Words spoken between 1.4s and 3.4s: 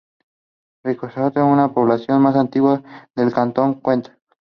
es una de las poblaciones más antiguas del